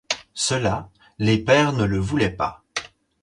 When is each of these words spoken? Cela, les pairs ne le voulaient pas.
Cela, 0.33 0.89
les 1.19 1.37
pairs 1.37 1.73
ne 1.73 1.83
le 1.85 1.99
voulaient 1.99 2.35
pas. 2.35 2.63